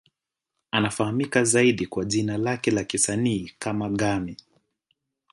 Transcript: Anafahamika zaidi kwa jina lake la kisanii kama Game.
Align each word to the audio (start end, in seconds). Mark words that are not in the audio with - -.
Anafahamika 0.71 1.43
zaidi 1.43 1.87
kwa 1.87 2.05
jina 2.05 2.37
lake 2.37 2.71
la 2.71 2.83
kisanii 2.83 3.51
kama 3.59 3.89
Game. 3.89 4.37